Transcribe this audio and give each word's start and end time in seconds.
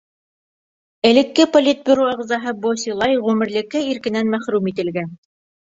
Элекке 1.09 1.45
Политбюро 1.57 2.09
ағзаһы 2.15 2.55
Бо 2.65 2.75
Силай 2.87 3.23
ғүмерлеккә 3.29 3.87
иркенән 3.93 4.37
мәхрүм 4.37 4.75
ителгән. 4.77 5.19